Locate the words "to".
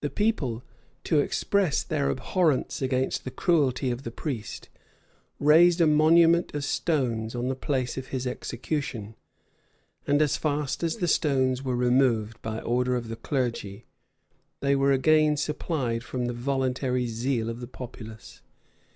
1.02-1.18